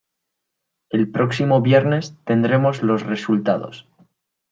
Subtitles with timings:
[0.89, 3.87] El próximo viernes tendremos los resultados.